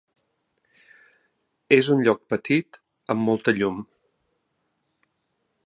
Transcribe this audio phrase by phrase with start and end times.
[1.77, 2.79] És un lloc petit
[3.15, 3.77] amb molta llum.